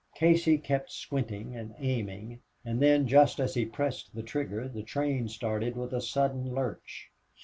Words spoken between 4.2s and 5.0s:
trigger, the